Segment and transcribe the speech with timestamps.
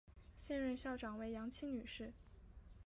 [0.35, 2.11] 现任校长为杨清女士。